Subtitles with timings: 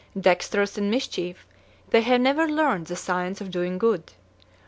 [0.19, 1.45] Dexterous in mischief,
[1.91, 4.13] they have never learned the science of doing good.